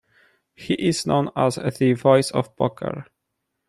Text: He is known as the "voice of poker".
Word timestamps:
He 0.55 0.73
is 0.73 1.05
known 1.05 1.29
as 1.35 1.57
the 1.77 1.93
"voice 1.93 2.31
of 2.31 2.55
poker". 2.55 3.05